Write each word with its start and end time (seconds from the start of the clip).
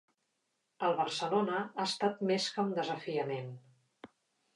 El 0.85 0.95
Barcelona 1.01 1.59
ha 1.65 1.85
estat 1.89 2.23
més 2.31 2.47
que 2.55 2.65
un 2.69 2.73
desafiament. 2.79 3.53